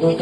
[0.00, 0.16] Hello,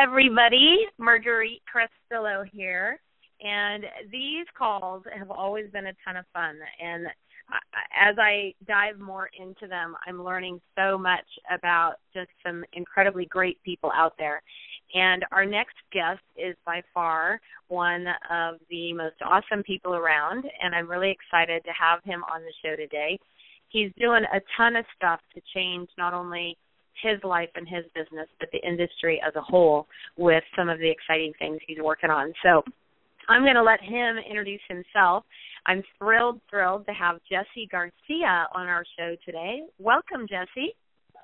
[0.00, 0.86] everybody.
[0.96, 3.00] Marguerite Crestillo here.
[3.40, 6.60] And these calls have always been a ton of fun.
[6.80, 7.08] And
[8.00, 13.60] as I dive more into them, I'm learning so much about just some incredibly great
[13.64, 14.40] people out there.
[14.94, 20.74] And our next guest is by far one of the most awesome people around, and
[20.74, 23.18] I'm really excited to have him on the show today.
[23.70, 26.58] He's doing a ton of stuff to change not only
[27.02, 29.86] his life and his business, but the industry as a whole
[30.18, 32.34] with some of the exciting things he's working on.
[32.42, 32.62] So
[33.28, 35.24] I'm going to let him introduce himself.
[35.64, 39.62] I'm thrilled, thrilled to have Jesse Garcia on our show today.
[39.78, 40.74] Welcome, Jesse.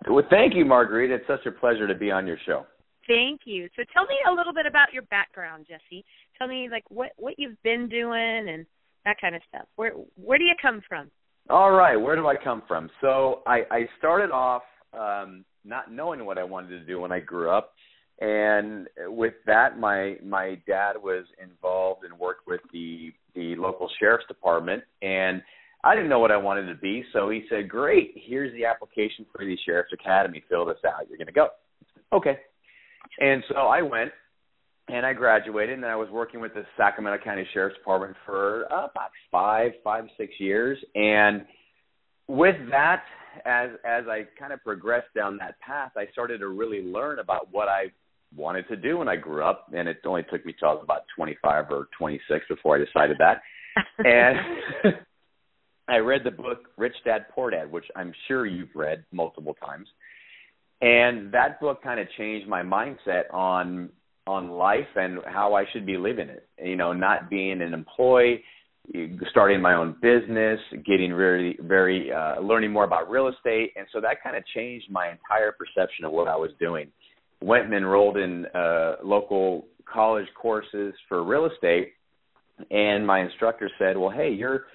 [0.08, 1.10] Well, thank you, Marguerite.
[1.10, 2.64] It's such a pleasure to be on your show.
[3.08, 3.68] Thank you.
[3.74, 6.04] So tell me a little bit about your background, Jesse.
[6.38, 8.66] Tell me like what what you've been doing and
[9.04, 9.66] that kind of stuff.
[9.76, 11.10] Where where do you come from?
[11.50, 12.90] All right, where do I come from?
[13.00, 17.20] So I I started off um not knowing what I wanted to do when I
[17.20, 17.72] grew up.
[18.20, 24.26] And with that, my my dad was involved and worked with the the local sheriff's
[24.26, 25.40] department, and
[25.84, 27.04] I didn't know what I wanted to be.
[27.12, 30.42] So he said, "Great, here's the application for the sheriff's academy.
[30.48, 31.08] Fill this out.
[31.08, 31.48] You're going to go."
[32.12, 32.38] Okay.
[33.18, 34.10] And so I went,
[34.88, 38.86] and I graduated, and I was working with the Sacramento County Sheriff's Department for uh,
[38.86, 41.44] about five, five, six years, and
[42.26, 43.02] with that
[43.44, 47.48] as as I kind of progressed down that path, I started to really learn about
[47.50, 47.86] what I
[48.36, 50.82] wanted to do when I grew up, and it only took me till I was
[50.84, 53.42] about 25 or 26 before I decided that.
[53.98, 54.38] and
[55.88, 59.88] I read the book Rich Dad Poor Dad, which I'm sure you've read multiple times.
[60.80, 63.90] And that book kind of changed my mindset on
[64.26, 66.46] on life and how I should be living it.
[66.62, 68.44] You know, not being an employee,
[69.30, 74.00] starting my own business, getting very, very, uh, learning more about real estate, and so
[74.00, 76.88] that kind of changed my entire perception of what I was doing.
[77.42, 81.92] Went and enrolled in uh, local college courses for real estate,
[82.70, 84.66] and my instructor said, "Well, hey, you're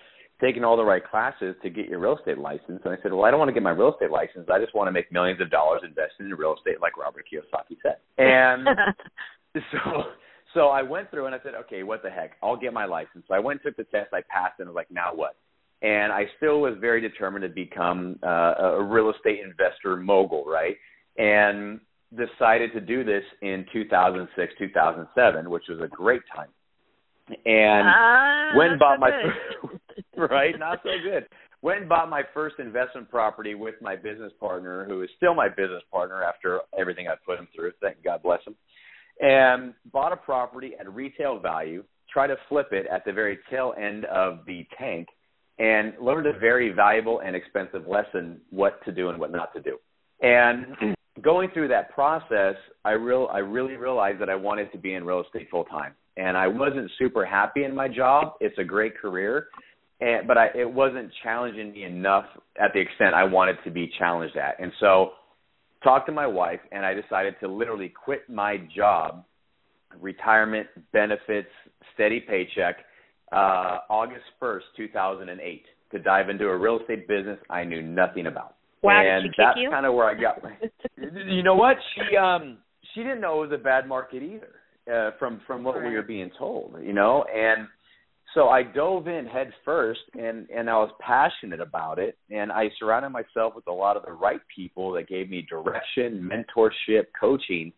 [0.41, 3.25] taking all the right classes to get your real estate license." And I said, "Well,
[3.25, 4.49] I don't want to get my real estate license.
[4.51, 7.77] I just want to make millions of dollars investing in real estate, like Robert Kiyosaki
[7.81, 8.67] said." And
[9.71, 10.03] so
[10.53, 12.33] so I went through and I said, okay, what the heck?
[12.41, 13.25] I'll get my license.
[13.27, 14.13] So I went and took the test.
[14.13, 15.35] I passed and I was like, now what?
[15.81, 20.75] And I still was very determined to become uh, a real estate investor mogul, right?
[21.17, 21.79] And
[22.15, 26.49] decided to do this in 2006, 2007, which was a great time.
[27.45, 29.81] And ah, went and bought my first,
[30.17, 31.27] right, not so good.
[31.61, 35.47] Went and bought my first investment property with my business partner, who is still my
[35.47, 37.71] business partner after everything I put him through.
[37.81, 38.55] Thank God bless him
[39.19, 43.73] and bought a property at retail value, try to flip it at the very tail
[43.79, 45.07] end of the tank,
[45.59, 49.61] and learned a very valuable and expensive lesson what to do and what not to
[49.61, 49.77] do.
[50.21, 54.95] And going through that process, I real I really realized that I wanted to be
[54.95, 55.93] in real estate full time.
[56.15, 58.33] And I wasn't super happy in my job.
[58.39, 59.47] It's a great career,
[60.03, 62.25] and but I, it wasn't challenging me enough
[62.61, 64.59] at the extent I wanted to be challenged at.
[64.59, 65.11] And so
[65.83, 69.23] talked to my wife, and I decided to literally quit my job,
[70.01, 71.49] retirement, benefits,
[71.93, 72.77] steady paycheck,
[73.31, 78.55] uh, August 1st, 2008, to dive into a real estate business I knew nothing about.
[78.81, 80.51] Wow, and that's kind of where I got my.
[81.31, 81.77] you know what?
[81.95, 82.57] She um
[82.93, 84.49] she didn't know it was a bad market either.
[84.93, 87.65] Uh, from from what we were being told, you know, and
[88.33, 92.69] so I dove in head first and and I was passionate about it and I
[92.79, 97.71] surrounded myself with a lot of the right people that gave me direction, mentorship, coaching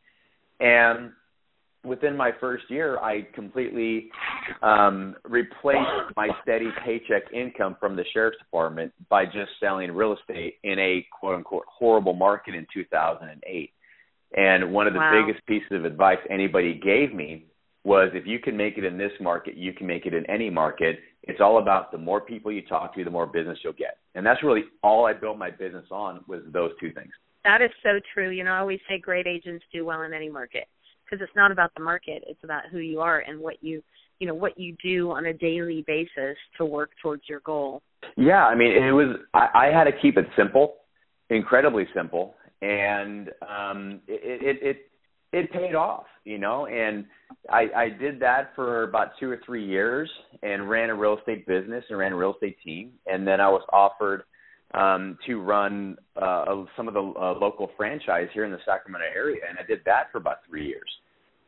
[0.60, 1.12] and
[1.86, 4.10] within my first year I completely
[4.64, 10.56] um replaced my steady paycheck income from the sheriff's department by just selling real estate
[10.64, 13.72] in a quote unquote horrible market in 2008.
[14.38, 15.26] And one of the Wow.
[15.26, 17.46] biggest pieces of advice anybody gave me
[17.85, 20.49] was if you can make it in this market, you can make it in any
[20.49, 20.97] market.
[21.23, 23.97] It's all about the more people you talk to, the more business you'll get.
[24.16, 27.11] And that's really all I built my business on was those two things.
[27.43, 28.32] That is so true.
[28.32, 30.67] You know, I always say great agents do well in any market
[31.05, 33.84] because it's not about the market; it's about who you are and what you,
[34.20, 37.84] you know, what you do on a daily basis to work towards your goal.
[38.17, 40.78] Yeah, I mean, it was I, I had to keep it simple,
[41.29, 42.34] incredibly simple,
[42.64, 44.78] and um, it, it it
[45.35, 46.66] it paid off, you know.
[46.67, 47.05] And
[47.49, 50.09] I, I did that for about two or three years,
[50.41, 53.49] and ran a real estate business and ran a real estate team, and then I
[53.49, 54.23] was offered
[54.73, 56.46] um, to run uh,
[56.76, 60.11] some of the uh, local franchise here in the Sacramento area, and I did that
[60.11, 60.90] for about three years.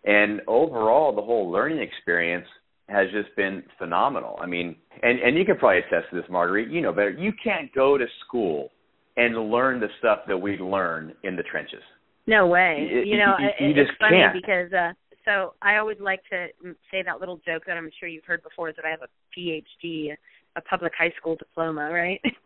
[0.04, 2.46] And overall, the whole learning experience
[2.90, 4.38] has just been phenomenal.
[4.42, 6.70] I mean, and and you can probably attest to this, Marguerite.
[6.70, 7.12] You know better.
[7.12, 8.70] You can't go to school
[9.18, 11.82] and learn the stuff that we learn in the trenches.
[12.28, 12.88] No way.
[12.92, 14.34] You, you know, you, you it's just funny can't.
[14.34, 14.94] because uh
[15.26, 16.48] so I always like to
[16.90, 20.14] say that little joke that I'm sure you've heard before that I have a PhD,
[20.56, 22.22] a public high school diploma, right?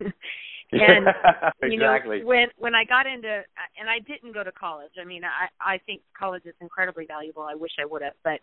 [0.72, 1.06] and
[1.62, 3.42] you know when when I got into
[3.78, 4.92] and I didn't go to college.
[5.00, 7.42] I mean, I I think college is incredibly valuable.
[7.42, 8.40] I wish I would have, but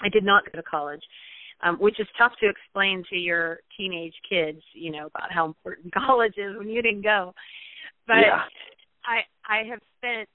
[0.00, 1.02] I did not go to college.
[1.62, 5.94] Um, which is tough to explain to your teenage kids, you know, about how important
[6.06, 7.32] college is when you didn't go.
[8.06, 8.42] But yeah.
[9.06, 10.28] I I have spent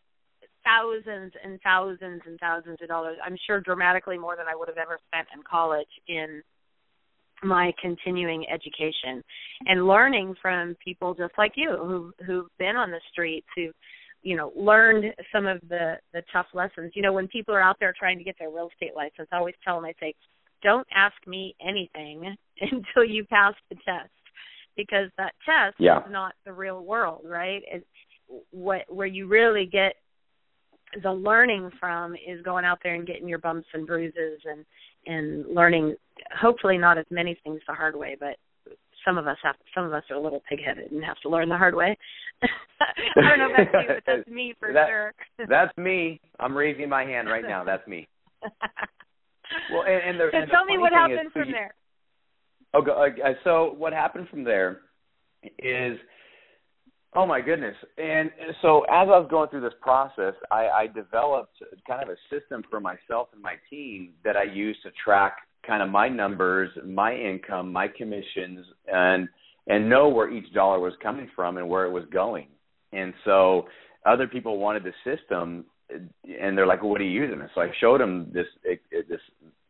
[0.69, 3.17] thousands and thousands and thousands of dollars.
[3.25, 6.41] I'm sure dramatically more than I would have ever spent in college in
[7.43, 9.23] my continuing education
[9.65, 13.69] and learning from people just like you who who've been on the streets who
[14.23, 17.77] you know learned some of the the tough lessons you know when people are out
[17.79, 20.13] there trying to get their real estate license i always tell them i say
[20.61, 24.11] don't ask me anything until you pass the test
[24.75, 25.99] because that test Yeah.
[25.99, 27.87] is not the real world right it,
[28.51, 29.93] what where you really get
[31.03, 34.65] the learning from is going out there and getting your bumps and bruises and
[35.05, 35.95] and learning
[36.39, 38.35] hopefully not as many things the hard way but
[39.05, 41.29] some of us have some of us are a little pig headed and have to
[41.29, 41.97] learn the hard way
[42.41, 42.47] i
[43.15, 45.13] don't know that's you but that's me for That- sure
[45.47, 46.19] That's me.
[46.39, 47.63] I'm raising my hand right now.
[47.63, 48.07] That's me.
[49.73, 51.53] Well, and, and the, so and the tell me what happened is, so from you-
[51.55, 51.73] there
[52.75, 54.81] Okay, uh, so what happened from there
[55.57, 55.97] is,
[57.15, 57.75] oh my goodness!
[57.97, 61.55] And so as I was going through this process, I, I developed
[61.87, 65.83] kind of a system for myself and my team that I use to track kind
[65.83, 69.27] of my numbers, my income, my commissions, and
[69.67, 72.47] and know where each dollar was coming from and where it was going.
[72.91, 73.67] And so
[74.05, 77.61] other people wanted the system, and they're like, well, "What are you using?" And so
[77.61, 78.47] I showed them this
[78.91, 79.19] this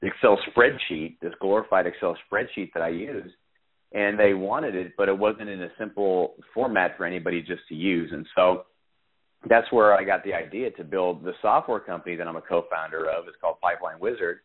[0.01, 3.31] Excel spreadsheet, this glorified Excel spreadsheet that I use,
[3.91, 7.75] and they wanted it, but it wasn't in a simple format for anybody just to
[7.75, 8.11] use.
[8.13, 8.63] And so
[9.49, 13.09] that's where I got the idea to build the software company that I'm a co-founder
[13.09, 13.27] of.
[13.27, 14.39] It's called Pipeline Wizard,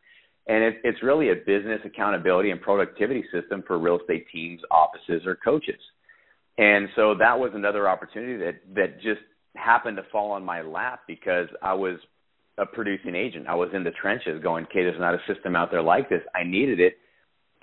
[0.46, 5.26] and it, it's really a business accountability and productivity system for real estate teams, offices,
[5.26, 5.80] or coaches.
[6.56, 9.20] And so that was another opportunity that that just
[9.56, 11.98] happened to fall on my lap because I was
[12.58, 13.46] a producing agent.
[13.48, 16.20] I was in the trenches going, okay, there's not a system out there like this.
[16.34, 16.98] I needed it.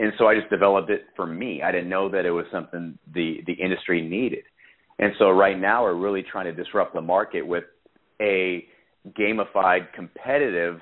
[0.02, 1.62] And so I just developed it for me.
[1.62, 4.44] I didn't know that it was something the, the industry needed.
[5.00, 7.64] And so right now we're really trying to disrupt the market with
[8.20, 8.66] a
[9.18, 10.80] gamified, competitive,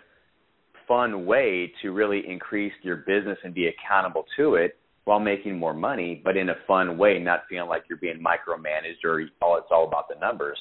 [0.87, 5.73] fun way to really increase your business and be accountable to it while making more
[5.73, 9.67] money, but in a fun way, not feeling like you're being micromanaged or all it's
[9.71, 10.57] all about the numbers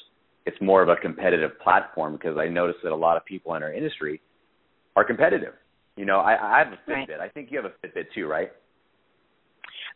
[0.49, 3.61] it's more of a competitive platform because I notice that a lot of people in
[3.61, 4.19] our industry
[4.95, 5.53] are competitive.
[5.99, 7.09] You know, I, I have a Fitbit.
[7.09, 7.19] Right.
[7.19, 8.49] I think you have a Fitbit too, right?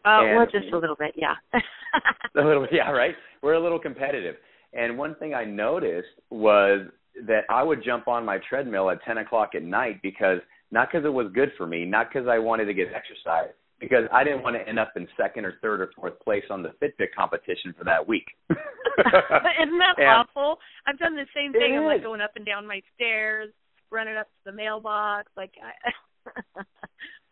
[0.05, 1.35] uh And- well just a little bit yeah
[2.35, 3.15] a little, bit, yeah, right.
[3.41, 4.35] We're a little competitive.
[4.73, 6.87] And one thing I noticed was
[7.25, 10.39] that I would jump on my treadmill at 10 o'clock at night because
[10.71, 14.05] not because it was good for me, not because I wanted to get exercise, because
[14.11, 16.71] I didn't want to end up in second or third or fourth place on the
[16.81, 18.25] Fitbit competition for that week.
[18.49, 20.57] Isn't that And- awful?
[20.87, 21.77] I've done the same thing.
[21.77, 23.51] I'm like going up and down my stairs,
[23.93, 25.31] running up to the mailbox.
[25.37, 26.61] Like, I,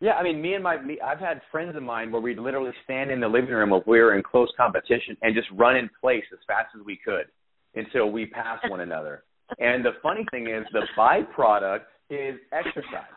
[0.01, 2.71] Yeah, I mean, me and my, me, I've had friends of mine where we'd literally
[2.83, 5.91] stand in the living room if we were in close competition and just run in
[6.01, 7.25] place as fast as we could
[7.75, 9.23] until we passed one another.
[9.59, 13.13] And the funny thing is, the byproduct is exercise.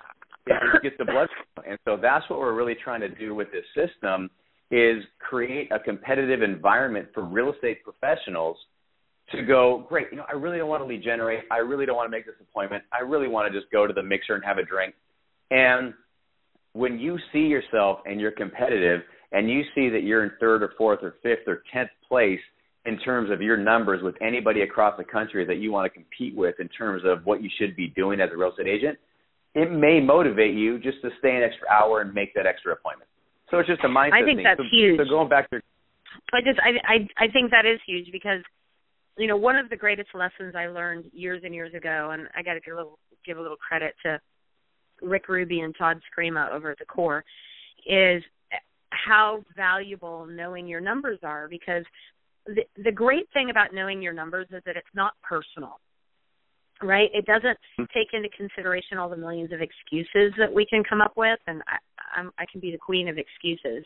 [0.46, 1.28] It gets the blood,
[1.66, 4.28] and so that's what we're really trying to do with this system
[4.70, 8.58] is create a competitive environment for real estate professionals
[9.32, 11.44] to go, great, you know, I really don't want to lead generate.
[11.50, 12.84] I really don't want to make this appointment.
[12.92, 14.94] I really want to just go to the mixer and have a drink.
[15.50, 15.94] And
[16.72, 19.02] when you see yourself and you're competitive
[19.32, 22.40] and you see that you're in third or fourth or fifth or tenth place
[22.86, 26.36] in terms of your numbers with anybody across the country that you want to compete
[26.36, 28.98] with in terms of what you should be doing as a real estate agent,
[29.54, 33.08] it may motivate you just to stay an extra hour and make that extra appointment.
[33.50, 34.44] So it's just a mindset I think thing.
[34.44, 34.98] that's so, huge.
[34.98, 35.60] So going back to
[36.32, 38.42] I just I I I think that is huge because
[39.18, 42.42] you know one of the greatest lessons I learned years and years ago, and I
[42.42, 44.20] got to give a little give a little credit to
[45.02, 47.24] Rick Ruby and Todd Screama over at the core,
[47.86, 48.22] is
[48.90, 51.84] how valuable knowing your numbers are because
[52.46, 55.80] the the great thing about knowing your numbers is that it's not personal
[56.82, 57.08] right?
[57.12, 57.84] It doesn't hmm.
[57.94, 61.62] take into consideration all the millions of excuses that we can come up with and
[61.68, 61.76] i
[62.16, 63.84] I'm, i can be the queen of excuses.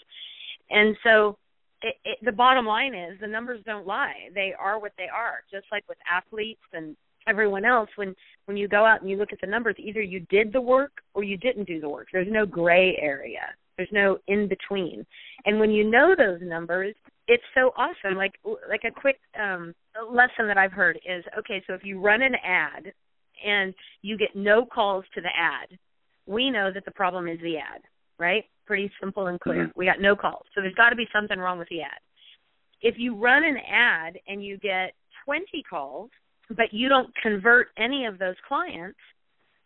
[0.71, 1.39] And so
[1.83, 4.29] it, the bottom line is the numbers don't lie.
[4.35, 5.45] They are what they are.
[5.51, 6.97] Just like with athletes and
[7.29, 8.15] everyone else when
[8.47, 10.93] when you go out and you look at the numbers either you did the work
[11.15, 12.09] or you didn't do the work.
[12.13, 13.55] There's no gray area.
[13.77, 15.07] There's no in between.
[15.45, 16.95] And when you know those numbers
[17.31, 18.17] it's so awesome.
[18.17, 18.35] Like
[18.69, 19.75] like a quick um
[20.11, 22.93] lesson that i've heard is okay so if you run an ad
[23.45, 25.79] and you get no calls to the ad
[26.27, 27.81] we know that the problem is the ad
[28.19, 29.79] right pretty simple and clear mm-hmm.
[29.79, 31.99] we got no calls so there's got to be something wrong with the ad
[32.81, 34.93] if you run an ad and you get
[35.25, 36.11] 20 calls
[36.51, 38.99] but you don't convert any of those clients,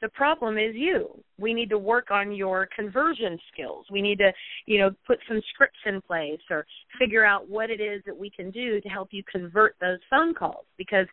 [0.00, 1.22] the problem is you.
[1.38, 3.86] We need to work on your conversion skills.
[3.90, 4.32] We need to,
[4.66, 6.66] you know, put some scripts in place or
[6.98, 10.34] figure out what it is that we can do to help you convert those phone
[10.34, 11.06] calls because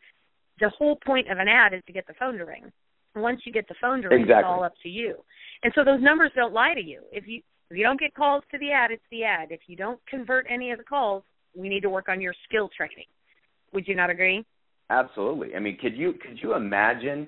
[0.60, 2.72] the whole point of an ad is to get the phone to ring.
[3.16, 4.40] Once you get the phone to ring, exactly.
[4.40, 5.16] it's all up to you.
[5.64, 7.04] And so those numbers don't lie to you.
[7.12, 9.50] If you if you don't get calls to the ad, it's the ad.
[9.52, 11.24] If you don't convert any of the calls,
[11.56, 13.06] we need to work on your skill training.
[13.74, 14.44] Would you not agree?
[14.90, 15.56] Absolutely.
[15.56, 17.28] I mean, could you could you imagine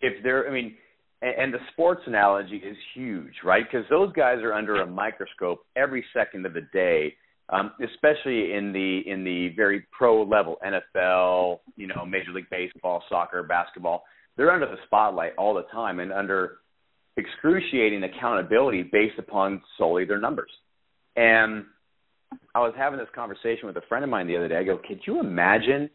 [0.00, 0.48] if there?
[0.48, 0.76] I mean,
[1.20, 3.64] and, and the sports analogy is huge, right?
[3.68, 7.14] Because those guys are under a microscope every second of the day,
[7.48, 13.02] um, especially in the in the very pro level, NFL, you know, Major League Baseball,
[13.08, 14.04] soccer, basketball.
[14.36, 16.58] They're under the spotlight all the time and under
[17.16, 20.50] excruciating accountability based upon solely their numbers.
[21.16, 21.64] And
[22.54, 24.56] I was having this conversation with a friend of mine the other day.
[24.56, 25.90] I go, could you imagine?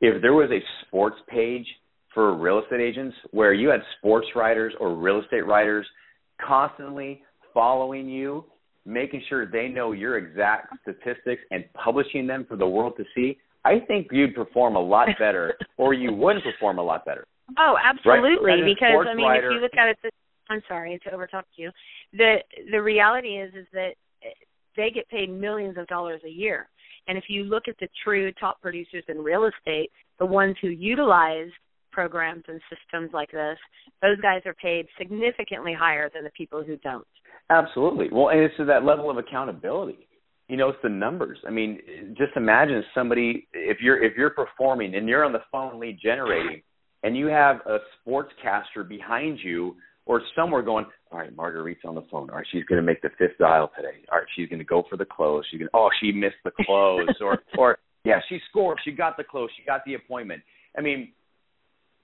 [0.00, 1.66] if there was a sports page
[2.14, 5.86] for real estate agents where you had sports writers or real estate writers
[6.44, 7.22] constantly
[7.52, 8.44] following you,
[8.86, 13.36] making sure they know your exact statistics and publishing them for the world to see,
[13.64, 17.24] I think you'd perform a lot better or you wouldn't perform a lot better.
[17.58, 18.46] Oh, absolutely.
[18.46, 18.64] Right?
[18.64, 20.14] Because I mean writer, if you look at it
[20.50, 21.70] I'm sorry to overtalk you.
[22.12, 22.36] The
[22.70, 23.94] the reality is is that
[24.76, 26.68] they get paid millions of dollars a year
[27.08, 30.68] and if you look at the true top producers in real estate, the ones who
[30.68, 31.48] utilize
[31.90, 33.56] programs and systems like this,
[34.02, 37.06] those guys are paid significantly higher than the people who don't.
[37.50, 38.08] Absolutely.
[38.12, 40.06] Well, and it's to that level of accountability.
[40.48, 41.38] You know, it's the numbers.
[41.46, 41.78] I mean,
[42.16, 46.62] just imagine somebody if you're if you're performing and you're on the phone lead generating
[47.02, 49.76] and you have a sportscaster behind you
[50.08, 52.30] or somewhere going, all right, Marguerite's on the phone.
[52.30, 53.98] All right, she's going to make the fifth dial today.
[54.10, 55.44] All right, she's going to go for the close.
[55.50, 58.78] She's going, oh, she missed the close, or or yeah, she scored.
[58.84, 59.50] She got the close.
[59.56, 60.42] She got the appointment.
[60.76, 61.12] I mean,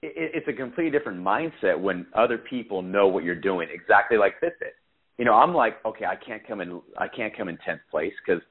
[0.03, 3.67] it, it's a completely different mindset when other people know what you're doing.
[3.73, 4.75] Exactly like Fitbit.
[5.17, 6.79] You know, I'm like, okay, I can't come in.
[6.97, 8.41] I can't come in tenth place because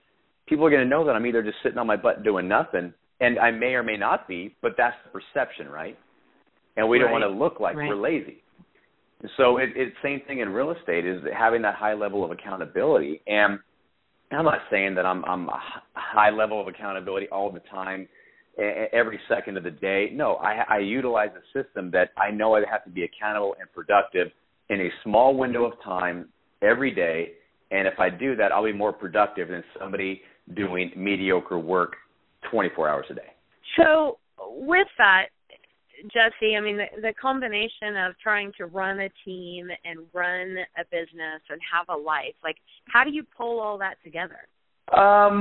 [0.49, 2.93] people are going to know that I'm either just sitting on my butt doing nothing,
[3.21, 5.97] and I may or may not be, but that's the perception, right?
[6.77, 7.05] And we right.
[7.05, 7.89] don't want to look like right.
[7.89, 8.43] we're lazy.
[9.37, 13.23] So it, it's same thing in real estate is having that high level of accountability.
[13.27, 13.59] And
[14.31, 15.61] I'm not saying that I'm I'm a
[15.95, 18.09] high level of accountability all the time,
[18.59, 20.11] every second of the day.
[20.13, 23.71] No, I, I utilize a system that I know I have to be accountable and
[23.73, 24.29] productive
[24.71, 26.29] in a small window of time
[26.63, 27.33] every day.
[27.71, 30.23] And if I do that, I'll be more productive than somebody
[30.55, 31.95] doing mediocre work
[32.51, 33.23] 24 hours a day.
[33.77, 35.25] So with that,
[36.13, 40.85] Jesse, I mean, the, the combination of trying to run a team and run a
[40.91, 42.57] business and have a life, like,
[42.93, 44.49] how do you pull all that together?
[44.93, 45.41] Um,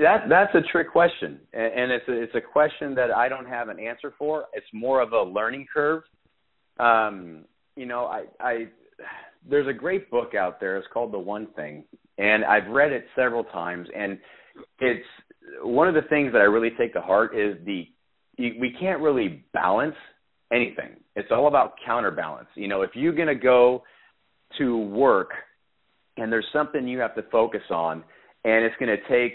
[0.00, 3.46] that that's a trick question, and, and it's a, it's a question that I don't
[3.46, 4.44] have an answer for.
[4.52, 6.02] It's more of a learning curve.
[6.78, 8.66] Um, you know, I I
[9.48, 10.76] there's a great book out there.
[10.76, 11.84] It's called The One Thing,
[12.18, 14.18] and I've read it several times, and
[14.78, 15.06] it's
[15.62, 17.88] one of the things that I really take to heart is the
[18.38, 19.96] we can't really balance
[20.52, 20.96] anything.
[21.16, 22.48] It's all about counterbalance.
[22.54, 23.82] You know, if you're going to go
[24.58, 25.30] to work
[26.16, 28.04] and there's something you have to focus on,
[28.44, 29.34] and it's going to take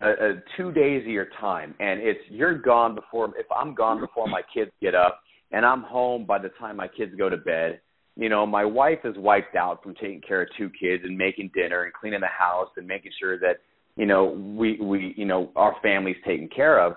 [0.00, 4.00] a, a two days of your time, and it's you're gone before if I'm gone
[4.00, 5.20] before my kids get up,
[5.52, 7.80] and I'm home by the time my kids go to bed.
[8.16, 11.50] You know, my wife is wiped out from taking care of two kids and making
[11.54, 13.58] dinner and cleaning the house and making sure that
[13.96, 16.94] you know we we you know our family's taken care of,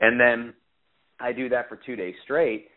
[0.00, 0.52] and then
[1.20, 2.68] I do that for two days straight,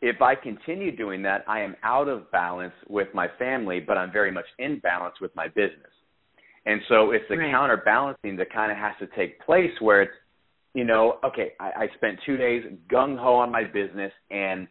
[0.00, 4.12] if I continue doing that, I am out of balance with my family, but I'm
[4.12, 5.90] very much in balance with my business.
[6.66, 7.50] And so it's the right.
[7.50, 10.12] counterbalancing that kind of has to take place where it's,
[10.74, 14.68] you know, okay, I, I spent two days gung ho on my business and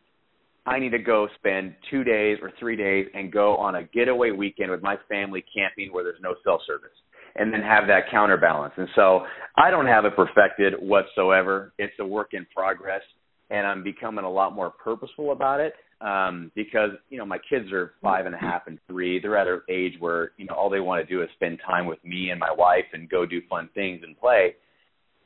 [0.66, 4.32] I need to go spend two days or three days and go on a getaway
[4.32, 6.92] weekend with my family camping where there's no cell service
[7.38, 8.74] and then have that counterbalance.
[8.78, 9.22] And so
[9.56, 11.74] I don't have it perfected whatsoever.
[11.78, 13.02] It's a work in progress,
[13.50, 17.72] and I'm becoming a lot more purposeful about it um, because you know my kids
[17.72, 19.20] are five and a half and three.
[19.20, 21.86] They're at an age where you know all they want to do is spend time
[21.86, 24.56] with me and my wife and go do fun things and play.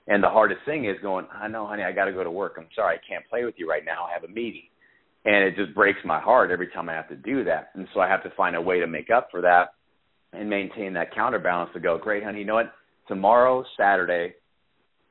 [0.07, 2.55] And the hardest thing is going, I know, honey, I got to go to work.
[2.57, 4.05] I'm sorry, I can't play with you right now.
[4.05, 4.63] I have a meeting.
[5.23, 7.69] And it just breaks my heart every time I have to do that.
[7.75, 9.75] And so I have to find a way to make up for that
[10.33, 12.73] and maintain that counterbalance to go, great, honey, you know what?
[13.07, 14.33] Tomorrow, Saturday,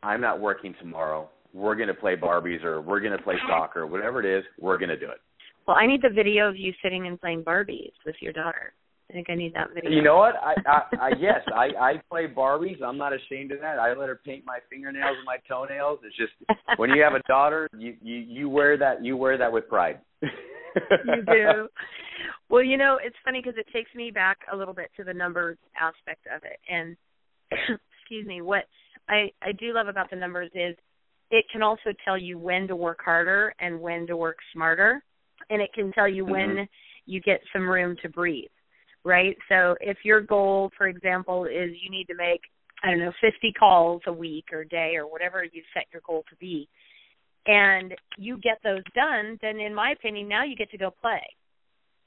[0.03, 1.29] I'm not working tomorrow.
[1.53, 4.79] We're going to play Barbies or we're going to play soccer, whatever it is, we're
[4.79, 5.19] going to do it.
[5.67, 8.73] Well, I need the video of you sitting and playing Barbies with your daughter.
[9.11, 9.91] I think I need that video.
[9.91, 10.37] You know what?
[10.37, 12.81] I, I, I yes, I, I play Barbies.
[12.81, 13.79] I'm not ashamed of that.
[13.81, 15.99] I let her paint my fingernails and my toenails.
[16.05, 16.33] It's just
[16.79, 19.99] when you have a daughter, you you you wear that you wear that with pride.
[20.23, 21.69] you do.
[22.49, 25.15] Well, you know, it's funny because it takes me back a little bit to the
[25.15, 26.59] numbers aspect of it.
[26.69, 26.97] And
[28.01, 28.65] excuse me, what
[29.09, 30.77] I I do love about the numbers is
[31.31, 35.03] it can also tell you when to work harder and when to work smarter,
[35.49, 36.33] and it can tell you mm-hmm.
[36.33, 36.69] when
[37.07, 38.51] you get some room to breathe.
[39.05, 39.37] Right?
[39.49, 42.41] So if your goal, for example, is you need to make
[42.83, 46.25] I don't know, 50 calls a week or day or whatever you set your goal
[46.31, 46.67] to be,
[47.47, 51.21] and you get those done, then in my opinion, now you get to go play.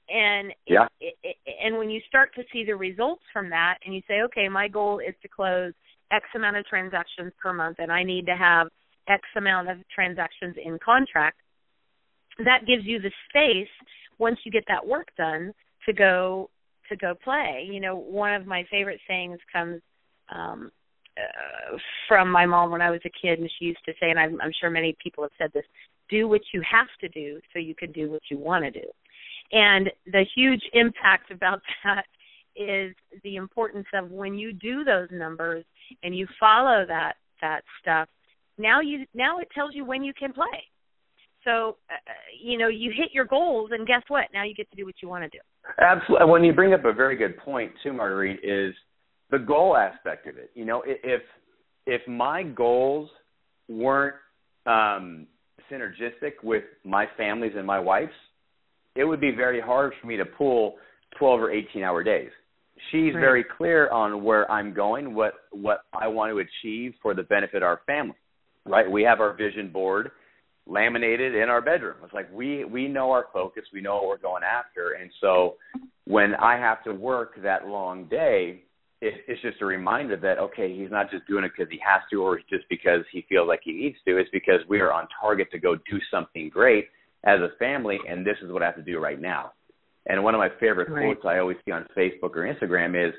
[0.10, 0.88] And yeah.
[1.00, 4.22] It, it, and when you start to see the results from that, and you say,
[4.26, 5.74] okay, my goal is to close
[6.12, 8.68] X amount of transactions per month, and I need to have
[9.08, 11.38] X amount of transactions in contract,
[12.40, 13.70] that gives you the space
[14.18, 15.54] once you get that work done
[15.86, 16.50] to go
[16.90, 17.68] to go play.
[17.70, 19.82] You know, one of my favorite sayings comes
[20.34, 20.72] um
[21.18, 24.20] uh, from my mom when I was a kid, and she used to say, and
[24.20, 25.66] I'm, I'm sure many people have said this:
[26.10, 28.88] "Do what you have to do, so you can do what you want to do."
[29.52, 32.06] And the huge impact about that
[32.56, 35.66] is the importance of when you do those numbers
[36.04, 38.08] and you follow that that stuff.
[38.58, 40.64] Now you now it tells you when you can play.
[41.44, 41.96] So uh,
[42.42, 44.26] you know you hit your goals, and guess what?
[44.34, 45.40] Now you get to do what you want to do.
[45.82, 46.30] Absolutely.
[46.30, 48.74] When you bring up a very good point too, Marguerite, is
[49.32, 50.52] the goal aspect of it.
[50.54, 51.22] You know, if
[51.86, 53.10] if my goals
[53.68, 54.16] weren't
[54.66, 55.28] um,
[55.72, 58.14] synergistic with my family's and my wife's,
[58.96, 60.76] it would be very hard for me to pull
[61.18, 62.30] 12 or 18 hour days.
[62.92, 63.22] She's right.
[63.22, 67.58] very clear on where I'm going, what what I want to achieve for the benefit
[67.58, 68.16] of our family.
[68.66, 68.90] Right?
[68.90, 70.12] We have our vision board
[70.66, 71.98] laminated in our bedroom.
[72.04, 75.56] It's like we we know our focus, we know what we're going after, and so
[76.06, 78.64] when I have to work that long day,
[79.02, 82.02] it, it's just a reminder that okay, he's not just doing it because he has
[82.12, 84.18] to, or just because he feels like he needs to.
[84.18, 86.88] It's because we are on target to go do something great
[87.24, 89.54] as a family, and this is what I have to do right now.
[90.06, 91.06] And one of my favorite right.
[91.06, 93.14] quotes I always see on Facebook or Instagram is,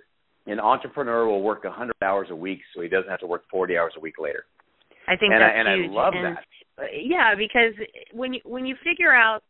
[0.46, 3.78] "An entrepreneur will work 100 hours a week, so he doesn't have to work 40
[3.78, 4.44] hours a week later."
[5.06, 5.90] I think and that's I, and huge.
[5.90, 6.44] I love and, that.
[6.92, 7.74] Yeah, because
[8.12, 9.42] when you when you figure out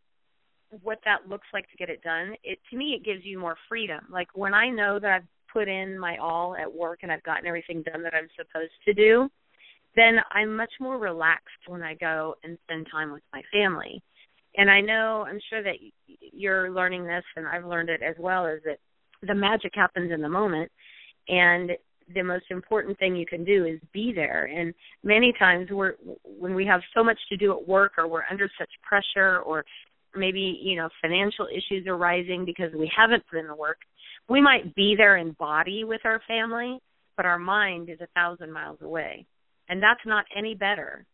[0.83, 3.57] what that looks like to get it done, it to me it gives you more
[3.69, 4.05] freedom.
[4.11, 7.47] Like when I know that I've put in my all at work and I've gotten
[7.47, 9.31] everything done that I'm supposed to do,
[9.97, 14.03] then I'm much more relaxed when I go and spend time with my family.
[14.57, 15.75] And I know, I'm sure that
[16.07, 18.79] you're learning this, and I've learned it as well, is that
[19.27, 20.71] the magic happens in the moment.
[21.29, 21.73] And
[22.12, 24.45] the most important thing you can do is be there.
[24.45, 28.25] And many times we're when we have so much to do at work or we're
[28.31, 29.64] under such pressure or
[30.14, 33.79] maybe, you know, financial issues are rising because we haven't put in the work,
[34.29, 36.79] we might be there in body with our family,
[37.17, 39.27] but our mind is a thousand miles away.
[39.69, 41.07] And that's not any better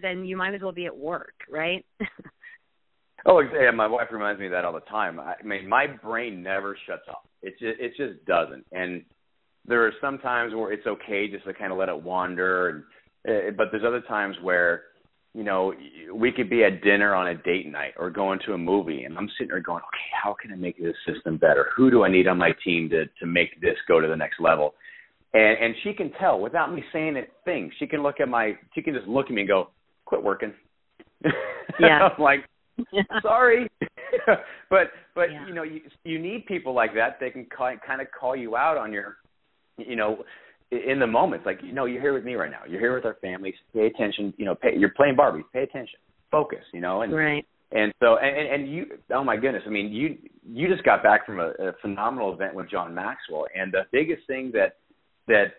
[0.00, 1.84] than you might as well be at work, right?
[3.26, 5.20] oh, yeah, my wife reminds me of that all the time.
[5.20, 7.24] I mean, my brain never shuts off.
[7.42, 8.64] It just it just doesn't.
[8.72, 9.04] And
[9.66, 12.84] there are some times where it's okay just to kind of let it wander and
[13.28, 14.84] uh, but there's other times where
[15.36, 15.74] you know,
[16.14, 19.18] we could be at dinner on a date night or going to a movie, and
[19.18, 21.66] I'm sitting there going, okay, how can I make this system better?
[21.76, 24.40] Who do I need on my team to to make this go to the next
[24.40, 24.72] level?
[25.34, 27.70] And and she can tell without me saying a thing.
[27.78, 29.68] She can look at my, she can just look at me and go,
[30.06, 30.54] quit working.
[31.80, 32.08] Yeah.
[32.08, 32.44] I'm like,
[33.22, 33.68] sorry,
[34.70, 35.46] but but yeah.
[35.46, 37.18] you know, you you need people like that.
[37.20, 39.16] They can kind of call you out on your,
[39.78, 40.24] you know
[40.70, 42.60] in the moments, like you know, you're here with me right now.
[42.68, 43.54] You're here with our families.
[43.72, 44.34] Pay attention.
[44.36, 45.44] You know, pay, you're playing Barbie.
[45.52, 45.98] Pay attention.
[46.30, 46.64] Focus.
[46.72, 47.46] You know, and right.
[47.72, 50.16] And so, and, and you, oh my goodness, I mean, you
[50.48, 54.26] you just got back from a, a phenomenal event with John Maxwell, and the biggest
[54.26, 54.76] thing that
[55.28, 55.54] that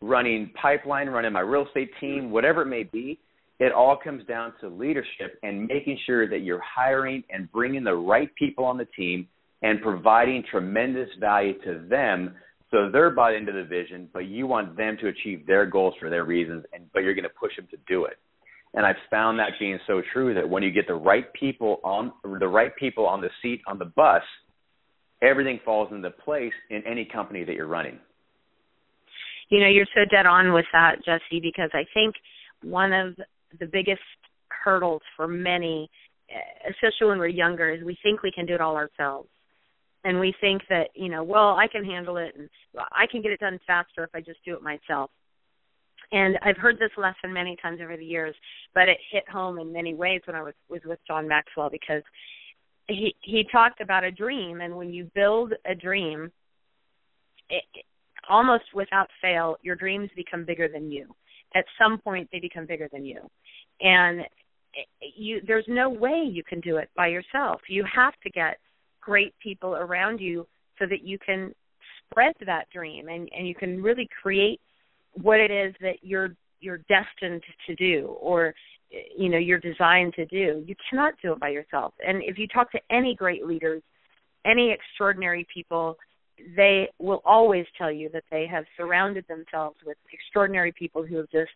[0.00, 3.18] running pipeline, running my real estate team, whatever it may be,
[3.58, 7.94] it all comes down to leadership and making sure that you're hiring and bringing the
[7.94, 9.26] right people on the team
[9.62, 12.34] and providing tremendous value to them
[12.70, 16.10] so they're bought into the vision, but you want them to achieve their goals for
[16.10, 18.18] their reasons, and but you're going to push them to do it.
[18.74, 22.12] And I've found that being so true that when you get the right people on
[22.24, 24.22] the right people on the seat on the bus,
[25.22, 27.98] everything falls into place in any company that you're running.
[29.48, 32.16] You know, you're so dead on with that, Jesse, because I think
[32.62, 33.14] one of
[33.58, 34.02] the biggest
[34.48, 35.90] hurdles for many,
[36.68, 39.28] especially when we're younger, is we think we can do it all ourselves.
[40.04, 42.48] And we think that, you know, well, I can handle it and
[42.92, 45.10] I can get it done faster if I just do it myself.
[46.12, 48.34] And I've heard this lesson many times over the years,
[48.74, 52.02] but it hit home in many ways when I was was with John Maxwell because
[52.88, 56.30] he he talked about a dream and when you build a dream
[57.50, 57.64] it,
[58.28, 61.06] almost without fail your dreams become bigger than you
[61.54, 63.20] at some point they become bigger than you.
[63.80, 64.22] And
[65.16, 67.60] you there's no way you can do it by yourself.
[67.68, 68.58] You have to get
[69.00, 70.46] great people around you
[70.78, 71.54] so that you can
[72.10, 74.60] spread that dream and and you can really create
[75.22, 76.30] what it is that you're
[76.60, 78.54] you're destined to do or
[79.16, 80.62] you know you're designed to do.
[80.66, 81.94] You cannot do it by yourself.
[82.06, 83.82] And if you talk to any great leaders
[84.46, 85.96] any extraordinary people
[86.56, 91.30] they will always tell you that they have surrounded themselves with extraordinary people who have
[91.30, 91.50] just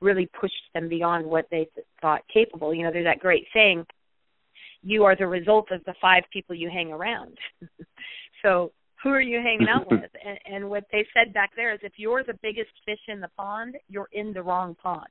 [0.00, 1.68] really pushed them beyond what they
[2.00, 3.84] thought capable you know there's that great saying
[4.82, 7.36] you are the result of the five people you hang around
[8.42, 10.10] so who are you hanging out with?
[10.24, 13.30] And, and what they said back there is if you're the biggest fish in the
[13.36, 15.08] pond, you're in the wrong pond.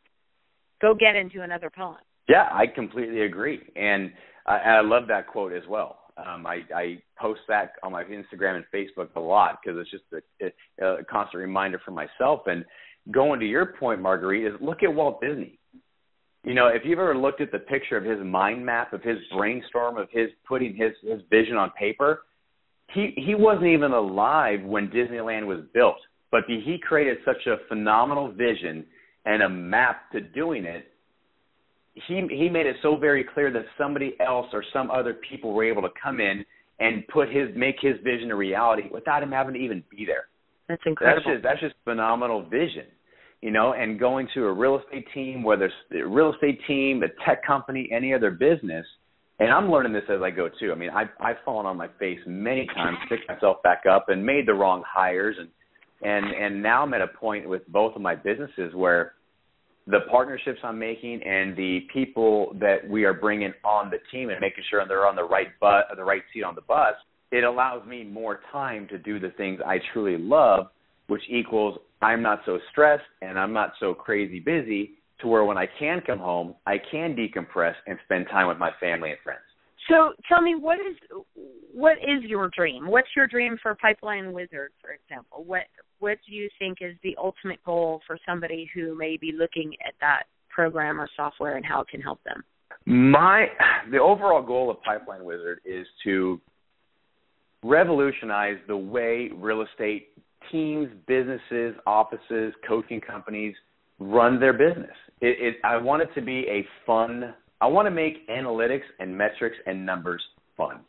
[0.81, 1.99] Go get into another pond.
[2.27, 4.11] Yeah, I completely agree, and
[4.47, 5.99] uh, I, I love that quote as well.
[6.17, 10.03] Um, I, I post that on my Instagram and Facebook a lot because it's just
[10.13, 12.41] a, a, a constant reminder for myself.
[12.45, 12.65] And
[13.11, 15.57] going to your point, Marguerite, is look at Walt Disney.
[16.43, 19.17] You know, if you've ever looked at the picture of his mind map, of his
[19.37, 22.23] brainstorm, of his putting his his vision on paper,
[22.93, 25.97] he he wasn't even alive when Disneyland was built,
[26.31, 28.85] but he created such a phenomenal vision
[29.25, 30.90] and a map to doing it.
[31.93, 35.65] He he made it so very clear that somebody else or some other people were
[35.65, 36.45] able to come in
[36.79, 40.25] and put his make his vision a reality without him having to even be there.
[40.67, 41.21] That's incredible.
[41.25, 42.85] That's just that's just phenomenal vision,
[43.41, 43.73] you know.
[43.73, 47.45] And going to a real estate team, whether it's a real estate team, a tech
[47.45, 48.85] company, any other business,
[49.39, 50.71] and I'm learning this as I go too.
[50.71, 54.25] I mean, I've I've fallen on my face many times, picked myself back up, and
[54.25, 55.49] made the wrong hires, and
[56.01, 59.13] and and now I'm at a point with both of my businesses where
[59.87, 64.39] the partnerships I'm making and the people that we are bringing on the team and
[64.39, 66.93] making sure they're on the right butt, the right seat on the bus,
[67.31, 70.67] it allows me more time to do the things I truly love,
[71.07, 74.91] which equals I'm not so stressed and I'm not so crazy busy
[75.21, 78.71] to where when I can come home, I can decompress and spend time with my
[78.79, 79.41] family and friends.
[79.89, 80.95] So tell me what is
[81.73, 82.87] what is your dream?
[82.89, 85.43] What's your dream for Pipeline Wizard, for example?
[85.45, 85.63] What
[85.99, 89.93] what do you think is the ultimate goal for somebody who may be looking at
[90.01, 92.43] that program or software and how it can help them?
[92.85, 93.47] My
[93.91, 96.39] the overall goal of Pipeline Wizard is to
[97.63, 100.09] revolutionize the way real estate
[100.51, 103.55] teams, businesses, offices, coaching companies
[103.99, 104.95] run their business.
[105.21, 107.33] It, it, I want it to be a fun.
[107.61, 110.21] I want to make analytics and metrics and numbers
[110.57, 110.81] fun.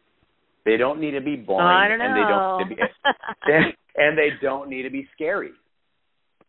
[0.65, 2.07] They don't need to be boring, I don't know.
[2.07, 2.83] and they don't need to be,
[3.53, 5.51] and, and they don't need to be scary.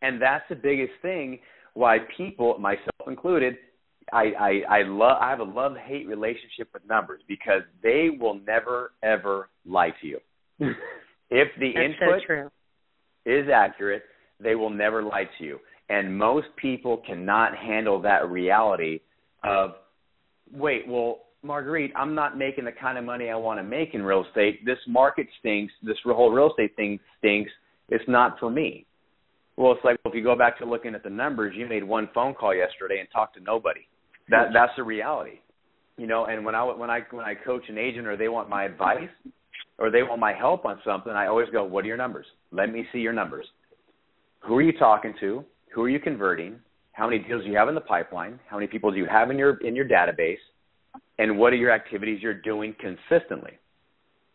[0.02, 1.40] And that's the biggest thing
[1.74, 3.56] why people, myself included,
[4.12, 8.40] I I, I love I have a love hate relationship with numbers because they will
[8.46, 10.20] never ever lie to you.
[10.60, 12.50] if the That's input so
[13.26, 14.04] is accurate,
[14.40, 15.60] they will never lie to you.
[15.90, 19.00] And most people cannot handle that reality
[19.44, 19.72] of,
[20.54, 24.04] wait, well, Marguerite, I'm not making the kind of money I want to make in
[24.04, 24.66] real estate.
[24.66, 25.74] This market stinks.
[25.84, 27.52] This whole real estate thing stinks.
[27.90, 28.86] It's not for me.
[29.58, 31.84] Well, it's like well, if you go back to looking at the numbers, you made
[31.84, 33.82] one phone call yesterday and talked to nobody.
[34.30, 35.40] That that's the reality,
[35.98, 36.26] you know.
[36.26, 39.10] And when I when I when I coach an agent or they want my advice
[39.78, 42.26] or they want my help on something, I always go, "What are your numbers?
[42.52, 43.46] Let me see your numbers.
[44.48, 45.46] Who are you talking to?
[45.74, 46.60] who are you converting,
[46.94, 49.30] how many deals do you have in the pipeline, how many people do you have
[49.30, 50.38] in your in your database,
[51.20, 53.52] and what are your activities you're doing consistently.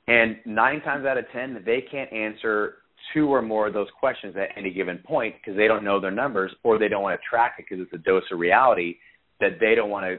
[0.07, 2.77] And nine times out of ten, they can't answer
[3.14, 6.11] two or more of those questions at any given point because they don't know their
[6.11, 8.97] numbers or they don't want to track it because it's a dose of reality
[9.40, 10.18] that they don't want to.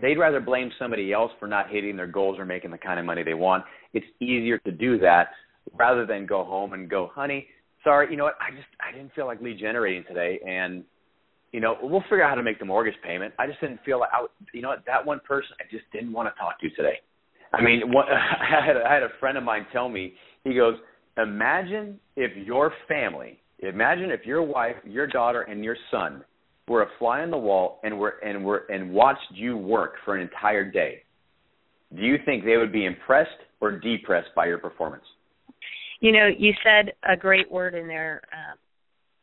[0.00, 3.04] They'd rather blame somebody else for not hitting their goals or making the kind of
[3.06, 3.64] money they want.
[3.92, 5.28] It's easier to do that
[5.74, 7.46] rather than go home and go, honey,
[7.84, 8.36] sorry, you know what?
[8.40, 10.84] I just I didn't feel like lead generating today, and
[11.52, 13.34] you know we'll figure out how to make the mortgage payment.
[13.38, 14.74] I just didn't feel like I, you know?
[14.86, 16.98] That one person I just didn't want to talk to today.
[17.52, 20.14] I mean, what, I had I had a friend of mine tell me.
[20.44, 20.74] He goes,
[21.18, 26.24] imagine if your family, imagine if your wife, your daughter, and your son
[26.68, 30.16] were a fly on the wall and were and were and watched you work for
[30.16, 31.02] an entire day.
[31.94, 35.04] Do you think they would be impressed or depressed by your performance?
[36.00, 38.56] You know, you said a great word in there, uh,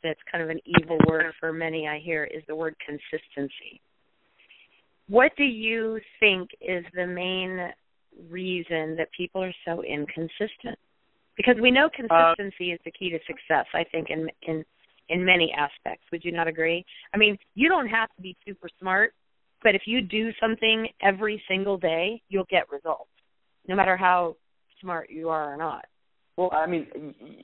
[0.03, 3.81] that's kind of an evil word for many I hear is the word consistency.
[5.07, 7.71] What do you think is the main
[8.29, 10.77] reason that people are so inconsistent?
[11.35, 11.89] Because we know uh,
[12.35, 14.63] consistency uh, is the key to success, I think in in
[15.09, 16.05] in many aspects.
[16.11, 16.85] Would you not agree?
[17.13, 19.13] I mean, you don't have to be super smart,
[19.63, 23.09] but if you do something every single day, you'll get results.
[23.67, 24.35] No matter how
[24.81, 25.85] smart you are or not.
[26.39, 26.87] Well, I mean,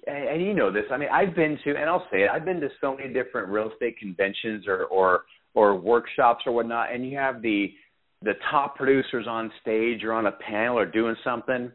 [0.08, 0.86] and you know this.
[0.90, 2.30] I mean, I've been to, and I'll say it.
[2.34, 6.94] I've been to so many different real estate conventions or or or workshops or whatnot,
[6.94, 7.74] and you have the
[8.22, 11.70] the top producers on stage or on a panel or doing something,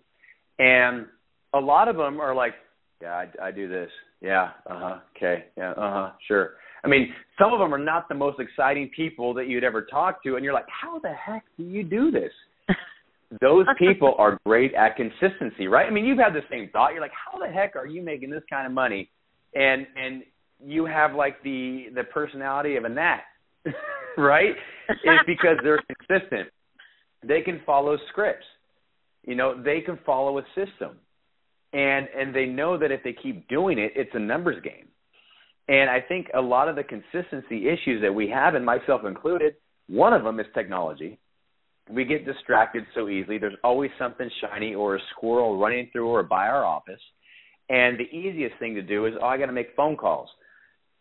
[0.60, 1.04] and
[1.52, 2.54] a lot of them are like,
[3.02, 3.90] "Yeah, I, I do this.
[4.22, 4.98] Yeah, uh huh.
[5.14, 6.10] Okay, yeah, uh huh.
[6.26, 6.52] Sure."
[6.82, 10.22] I mean, some of them are not the most exciting people that you'd ever talk
[10.22, 12.32] to, and you're like, "How the heck do you do this?"
[13.40, 15.86] those people are great at consistency, right?
[15.86, 16.92] I mean, you've had the same thought.
[16.92, 19.10] You're like, how the heck are you making this kind of money?
[19.54, 20.22] And and
[20.64, 23.22] you have like the the personality of a gnat,
[24.16, 24.54] right?
[24.88, 26.48] it's because they're consistent.
[27.26, 28.46] They can follow scripts.
[29.26, 30.98] You know, they can follow a system.
[31.72, 34.88] And and they know that if they keep doing it, it's a numbers game.
[35.68, 39.54] And I think a lot of the consistency issues that we have, and myself included,
[39.86, 41.20] one of them is technology
[41.88, 43.38] we get distracted so easily.
[43.38, 47.00] There's always something shiny or a squirrel running through or by our office.
[47.68, 50.28] And the easiest thing to do is, oh, I got to make phone calls.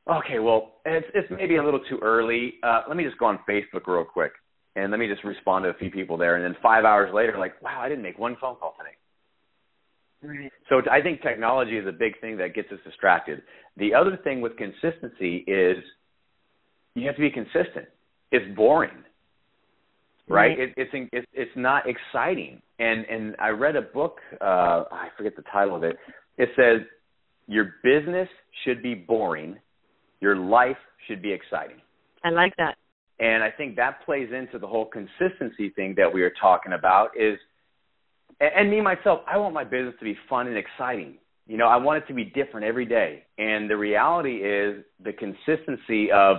[0.10, 2.56] Okay, well, it's, it's maybe a little too early.
[2.64, 4.32] Uh, let me just go on Facebook real quick
[4.76, 6.36] and let me just respond to a few people there.
[6.36, 8.96] And then five hours later, like, wow, I didn't make one phone call today.
[10.22, 10.52] Right.
[10.68, 13.42] So I think technology is a big thing that gets us distracted.
[13.78, 15.78] The other thing with consistency is
[16.96, 17.88] you have to be consistent.
[18.32, 19.04] It's boring
[20.30, 20.58] right?
[20.58, 20.60] right.
[20.60, 22.62] It, it's it's it's not exciting.
[22.80, 24.20] And and I read a book.
[24.40, 25.98] Uh, I forget the title of it.
[26.38, 26.86] It says
[27.48, 28.30] your business
[28.64, 29.58] should be boring,
[30.22, 31.78] your life should be exciting.
[32.24, 32.76] I like that.
[33.20, 37.10] And I think that plays into the whole consistency thing that we are talking about.
[37.20, 37.38] Is
[38.40, 41.16] and me myself, I want my business to be fun and exciting.
[41.48, 43.24] You know, I want it to be different every day.
[43.38, 46.38] And the reality is the consistency of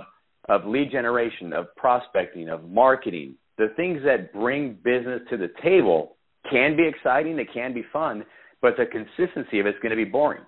[0.49, 6.15] of lead generation, of prospecting, of marketing, the things that bring business to the table
[6.49, 8.23] can be exciting, they can be fun,
[8.61, 10.43] but the consistency of it's going to be boring.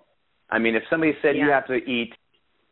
[0.50, 1.46] I mean, if somebody said yeah.
[1.46, 2.13] you have to eat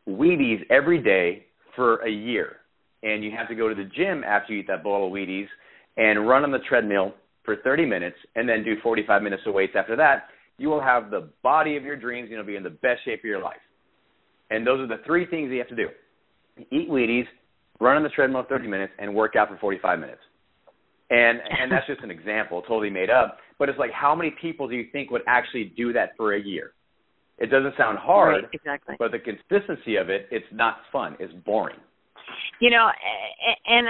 [0.08, 2.58] Wheaties every day for a year,
[3.04, 5.48] and you have to go to the gym after you eat that bowl of Wheaties
[5.98, 7.14] and run on the treadmill
[7.44, 11.10] for 30 minutes and then do 45 minutes of weights after that, you will have
[11.10, 12.30] the body of your dreams.
[12.30, 13.62] You'll be in the best shape of your life.
[14.52, 15.88] And those are the three things you have to do:
[16.72, 17.26] eat Wheaties,
[17.82, 20.22] run on the treadmill 30 minutes, and work out for 45 minutes
[21.12, 23.38] and and that's just an example, totally made up.
[23.60, 26.42] But it's like, how many people do you think would actually do that for a
[26.42, 26.72] year?
[27.38, 28.96] It doesn't sound hard, right, exactly.
[28.98, 31.18] But the consistency of it, it's not fun.
[31.20, 31.80] It's boring.
[32.60, 32.90] You know,
[33.66, 33.88] and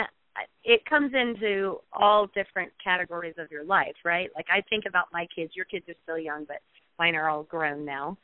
[0.63, 4.29] it comes into all different categories of your life, right?
[4.35, 5.51] Like I think about my kids.
[5.55, 6.57] Your kids are still young, but
[6.97, 8.17] mine are all grown now.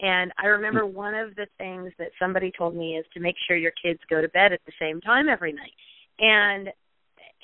[0.00, 0.94] And I remember hmm.
[0.94, 4.20] one of the things that somebody told me is to make sure your kids go
[4.20, 5.72] to bed at the same time every night.
[6.18, 6.68] And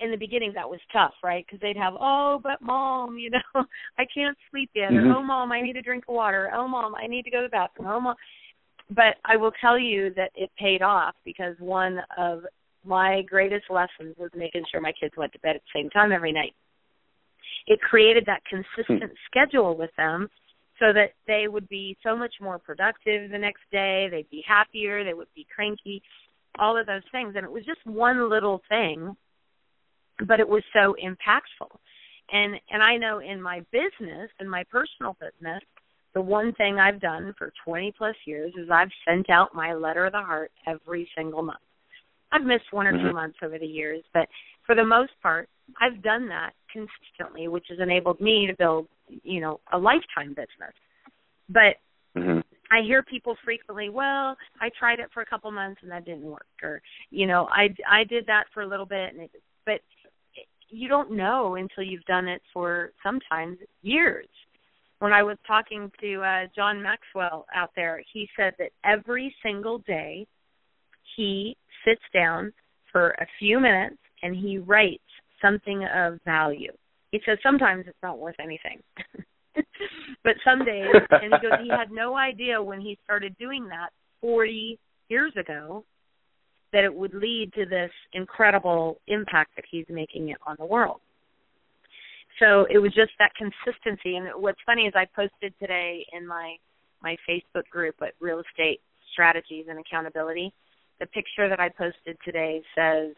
[0.01, 1.45] in the beginning that was tough, right?
[1.47, 3.65] Because they'd have, oh, but mom, you know,
[3.99, 4.91] I can't sleep yet.
[4.91, 5.11] Mm-hmm.
[5.11, 6.51] Or, oh, mom, I need a drink of water.
[6.55, 7.89] Oh, mom, I need to go to the bathroom.
[7.89, 8.17] Oh, mom.
[8.91, 12.43] But I will tell you that it paid off because one of
[12.85, 16.13] my greatest lessons was making sure my kids went to bed at the same time
[16.13, 16.55] every night.
[17.67, 19.15] It created that consistent mm-hmm.
[19.27, 20.29] schedule with them
[20.79, 24.09] so that they would be so much more productive the next day.
[24.11, 25.05] They'd be happier.
[25.05, 26.03] They would be cranky.
[26.59, 27.35] All of those things.
[27.37, 29.17] And it was just one little thing
[30.27, 31.71] but it was so impactful
[32.33, 35.63] and and i know in my business in my personal business
[36.15, 40.07] the one thing i've done for 20 plus years is i've sent out my letter
[40.07, 41.59] of the heart every single month
[42.33, 43.09] i've missed one or mm-hmm.
[43.09, 44.29] two months over the years but
[44.67, 45.49] for the most part
[45.81, 50.75] i've done that consistently which has enabled me to build you know a lifetime business
[51.49, 51.77] but
[52.17, 52.41] mm-hmm.
[52.71, 56.25] I hear people frequently, well, I tried it for a couple months and that didn't
[56.25, 59.31] work, or you know, I I did that for a little bit, and it,
[59.67, 59.81] but
[60.71, 64.29] you don't know until you've done it for sometimes years.
[64.99, 69.79] When I was talking to uh, John Maxwell out there, he said that every single
[69.79, 70.27] day
[71.17, 72.53] he sits down
[72.91, 75.03] for a few minutes and he writes
[75.43, 76.73] something of value.
[77.15, 78.83] He says sometimes it's not worth anything.
[80.25, 83.91] but some days and he goes he had no idea when he started doing that
[84.21, 85.85] 40 years ago
[86.73, 90.99] that it would lead to this incredible impact that he's making it on the world.
[92.41, 94.17] So it was just that consistency.
[94.17, 96.57] And what's funny is I posted today in my
[97.01, 98.81] my Facebook group at Real Estate
[99.13, 100.53] strategies and accountability.
[100.99, 103.15] The picture that I posted today says,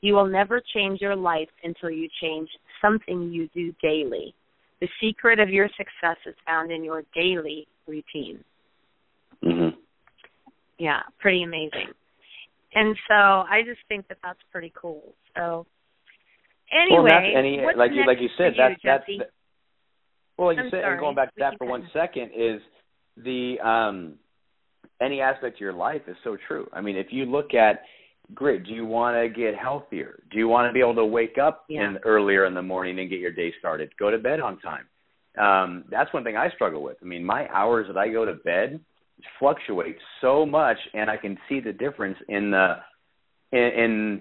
[0.00, 2.48] "You will never change your life until you change
[2.80, 4.34] something you do daily.
[4.80, 8.44] The secret of your success is found in your daily routine."
[9.42, 9.76] Mhm.
[10.78, 11.88] Yeah, pretty amazing.
[12.74, 15.14] And so I just think that that's pretty cool.
[15.34, 15.66] So
[16.70, 19.30] anyway, well, that's, any, what's like you next like you said, that's you, that's
[20.36, 20.92] well, like you I'm said, sorry.
[20.92, 22.60] and going back to that for one second is
[23.16, 24.14] the um
[25.00, 26.68] any aspect of your life is so true.
[26.72, 27.82] I mean, if you look at
[28.34, 30.22] great, do you want to get healthier?
[30.30, 31.88] Do you want to be able to wake up Yeah.
[31.88, 33.90] in earlier in the morning and get your day started?
[33.98, 34.88] Go to bed on time.
[35.38, 36.96] Um, that's one thing I struggle with.
[37.02, 38.80] I mean, my hours that I go to bed
[39.38, 42.76] fluctuate so much, and I can see the difference in the
[43.52, 44.20] in, in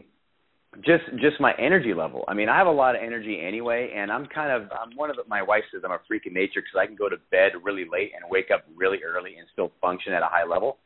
[0.81, 2.25] just just my energy level.
[2.27, 5.09] I mean, I have a lot of energy anyway, and I'm kind of I'm one
[5.09, 7.15] of the, my wife says I'm a freak of nature because I can go to
[7.31, 10.77] bed really late and wake up really early and still function at a high level.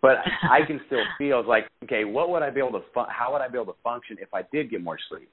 [0.00, 0.18] But
[0.50, 3.40] I can still feel like, okay, what would I be able to fun- how would
[3.42, 5.30] I be able to function if I did get more sleep?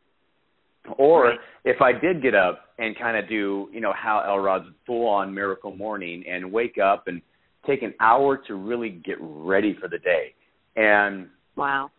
[0.97, 1.39] Or Right.
[1.63, 5.34] if I did get up and kind of do, you know, Hal Elrod's full on
[5.34, 7.21] miracle morning and wake up and
[7.65, 10.34] take an hour to really get ready for the day.
[10.75, 11.89] And Wow.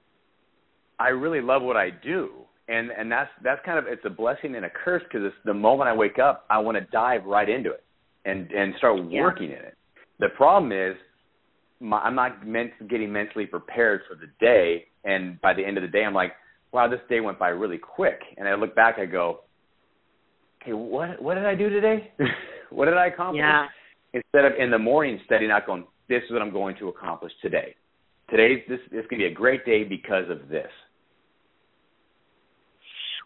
[0.98, 2.30] I really love what I do,
[2.68, 5.52] and and that's that's kind of it's a blessing and a curse because it's the
[5.54, 7.84] moment I wake up, I want to dive right into it
[8.24, 9.22] and and start Yeah.
[9.22, 9.76] working in it.
[10.20, 10.96] The problem is,
[11.80, 15.82] my, I'm not meant getting mentally prepared for the day, and by the end of
[15.82, 16.32] the day, I'm like,
[16.72, 19.40] wow, this day went by really quick, and I look back, I go,
[20.62, 22.10] okay, what what did I do today?
[22.70, 23.40] what did I accomplish?
[23.40, 23.66] Yeah.
[24.12, 27.32] instead of in the morning studying out going, this is what I'm going to accomplish
[27.42, 27.74] today.
[28.30, 30.70] Today's this this to be a great day because of this.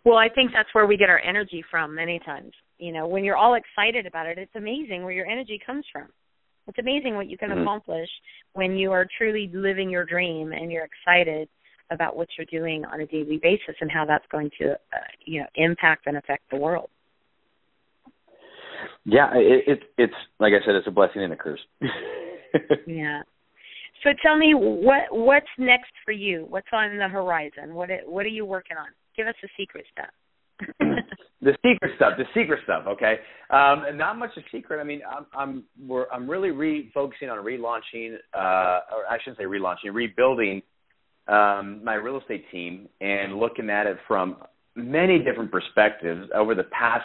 [0.04, 2.52] Well, I think that's where we get our energy from many times.
[2.78, 6.08] You know, when you're all excited about it, it's amazing where your energy comes from.
[6.70, 7.62] It's amazing what you can Mhm.
[7.62, 8.09] accomplish
[8.52, 11.48] when you are truly living your dream and you're excited
[11.90, 15.40] about what you're doing on a daily basis and how that's going to, uh, you
[15.40, 16.88] know, impact and affect the world.
[19.04, 21.64] Yeah, it, it it's like I said, it's a blessing and a curse.
[22.87, 23.22] Yeah.
[24.02, 26.46] So tell me what what's next for you?
[26.48, 27.74] What's on the horizon?
[27.74, 28.88] What it- what are you working on?
[29.16, 30.11] Give us the secret stuff.
[31.42, 32.85] the secret stuff, the secret stuff.
[32.87, 33.16] Okay,
[33.50, 34.80] um, and not much a secret.
[34.80, 39.44] I mean, I'm I'm we're, I'm really refocusing on relaunching, uh, or I shouldn't say
[39.44, 40.62] relaunching, rebuilding
[41.28, 44.37] um, my real estate team and looking at it from
[44.74, 47.04] many different perspectives over the past,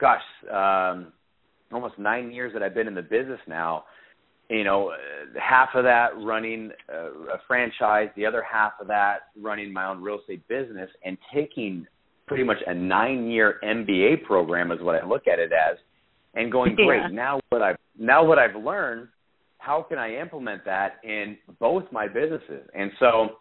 [0.00, 1.12] gosh, um,
[1.72, 3.84] almost nine years that I've been in the business now.
[4.50, 4.92] You know,
[5.40, 10.02] half of that running uh, a franchise, the other half of that running my own
[10.02, 11.86] real estate business, and taking
[12.26, 15.76] pretty much a nine year MBA program is what I look at it as,
[16.34, 17.02] and going great.
[17.02, 17.08] Yeah.
[17.08, 19.08] Now what I've now what I've learned,
[19.58, 22.68] how can I implement that in both my businesses?
[22.74, 23.36] And so,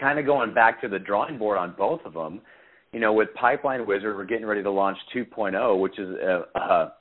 [0.00, 2.40] kind of going back to the drawing board on both of them.
[2.92, 6.92] You know, with Pipeline Wizard, we're getting ready to launch 2.0, which is a, a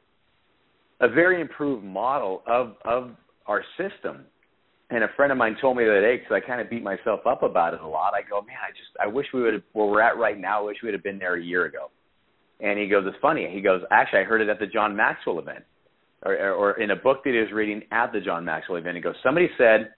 [1.02, 3.12] a very improved model of of
[3.48, 4.26] our system.
[4.94, 6.84] And a friend of mine told me the other day because I kind of beat
[6.84, 8.14] myself up about it a lot.
[8.14, 10.60] I go, man, I just I wish we would have where we're at right now.
[10.60, 11.90] I wish we would have been there a year ago.
[12.60, 13.50] And he goes, it's funny.
[13.52, 15.64] He goes, actually, I heard it at the John Maxwell event,
[16.26, 18.98] or or in a book that he was reading at the John Maxwell event.
[18.98, 19.94] He goes, somebody said,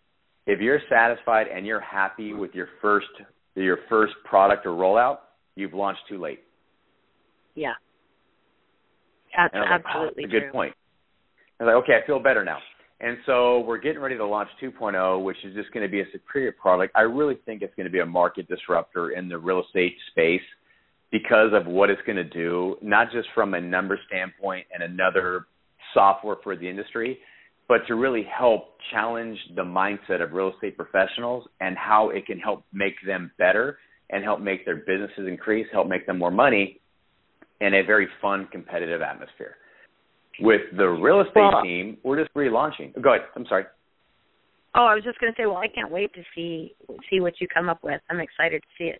[0.45, 3.07] if you're satisfied and you're happy with your first
[3.55, 5.17] your first product or rollout,
[5.55, 6.41] you've launched too late.
[7.55, 7.73] yeah.
[9.35, 10.51] That's was like, absolutely that's a good true.
[10.51, 10.73] point.
[11.59, 12.59] I was like, okay, I feel better now.
[13.03, 16.05] And so we're getting ready to launch 2.0, which is just going to be a
[16.13, 16.93] superior product.
[16.95, 20.41] I really think it's going to be a market disruptor in the real estate space
[21.11, 25.47] because of what it's going to do, not just from a number standpoint and another
[25.93, 27.19] software for the industry,
[27.67, 32.39] but to really help challenge the mindset of real estate professionals and how it can
[32.39, 33.79] help make them better
[34.11, 36.79] and help make their businesses increase, help make them more money
[37.59, 39.57] in a very fun, competitive atmosphere.
[40.39, 42.99] With the real estate Well- team, we're just relaunching.
[43.01, 43.27] Go ahead.
[43.35, 43.65] I'm sorry.
[44.75, 46.75] Oh, I was just going to say, well, I can't wait to see
[47.09, 48.01] see what you come up with.
[48.09, 48.99] I'm excited to see it.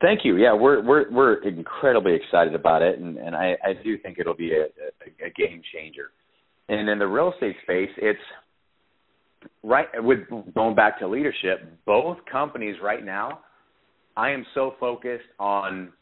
[0.00, 0.36] Thank you.
[0.36, 4.34] Yeah, we're we're we're incredibly excited about it, and and I I do think it'll
[4.34, 6.10] be a, a, a game changer.
[6.68, 8.20] And in the real estate space, it's
[9.62, 10.20] right with
[10.54, 11.64] going back to leadership.
[11.86, 13.40] Both companies right now,
[14.16, 15.92] I am so focused on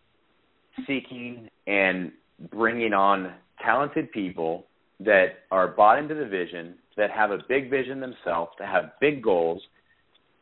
[0.87, 2.13] seeking and
[2.51, 3.35] bringing on
[3.65, 4.67] talented people
[5.01, 9.23] that are bought into the vision, that have a big vision themselves, that have big
[9.23, 9.63] goals,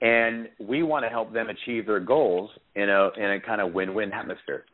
[0.01, 3.72] and we want to help them achieve their goals in a in a kind of
[3.72, 4.64] win-win atmosphere.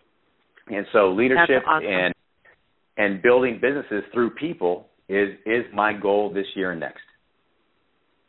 [0.68, 1.86] And so leadership awesome.
[1.86, 2.14] and
[2.96, 7.02] and building businesses through people is is my goal this year and next.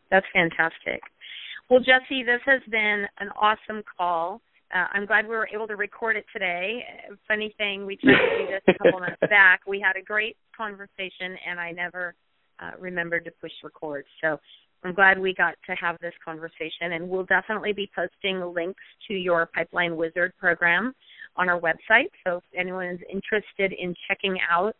[0.09, 1.01] That's fantastic.
[1.69, 4.41] Well, Jesse, this has been an awesome call.
[4.73, 6.83] Uh, I'm glad we were able to record it today.
[7.27, 9.61] Funny thing, we tried to do this a couple months back.
[9.67, 12.15] We had a great conversation, and I never
[12.59, 14.05] uh, remembered to push record.
[14.21, 14.39] So
[14.83, 19.13] I'm glad we got to have this conversation, and we'll definitely be posting links to
[19.13, 20.93] your Pipeline Wizard program
[21.35, 22.09] on our website.
[22.25, 24.73] So if anyone is interested in checking out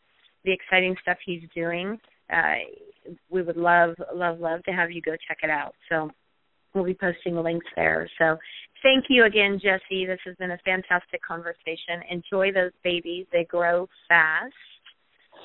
[0.46, 2.00] the exciting stuff he's doing,
[2.32, 2.56] uh,
[3.30, 5.74] we would love, love, love to have you go check it out.
[5.90, 6.10] So
[6.74, 8.10] we'll be posting links there.
[8.18, 8.38] So
[8.82, 10.06] thank you again, Jesse.
[10.06, 12.02] This has been a fantastic conversation.
[12.10, 14.54] Enjoy those babies; they grow fast,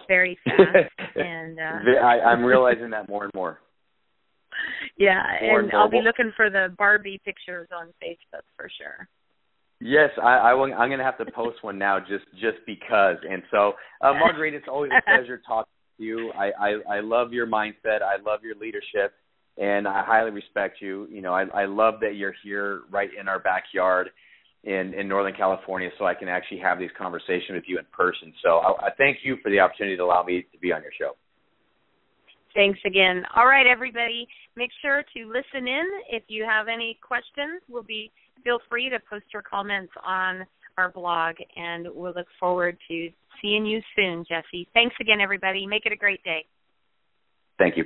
[0.08, 3.58] very fast, and uh, I, I'm realizing that more and more.
[4.96, 9.06] Yeah, more and, and I'll be looking for the Barbie pictures on Facebook for sure.
[9.80, 13.16] Yes, I, I will, I'm going to have to post one now, just just because.
[13.28, 16.32] And so, uh, Marguerite, it's always a pleasure talking to you.
[16.32, 18.00] I, I I love your mindset.
[18.00, 19.12] I love your leadership
[19.58, 21.06] and I highly respect you.
[21.10, 24.10] You know, I, I love that you're here right in our backyard
[24.64, 28.32] in in Northern California, so I can actually have these conversations with you in person.
[28.42, 30.92] So I, I thank you for the opportunity to allow me to be on your
[30.98, 31.16] show.
[32.54, 33.22] Thanks again.
[33.36, 34.26] All right, everybody,
[34.56, 35.84] make sure to listen in.
[36.10, 38.10] If you have any questions, we'll be
[38.44, 40.46] feel free to post your comments on
[40.78, 43.08] our blog, and we'll look forward to
[43.42, 44.68] seeing you soon, Jesse.
[44.74, 45.66] Thanks again, everybody.
[45.66, 46.44] Make it a great day.
[47.58, 47.84] Thank you.